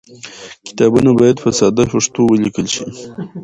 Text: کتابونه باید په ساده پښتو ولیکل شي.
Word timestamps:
کتابونه 0.67 1.11
باید 1.19 1.37
په 1.43 1.49
ساده 1.59 1.83
پښتو 1.93 2.21
ولیکل 2.25 2.67
شي. 2.75 2.85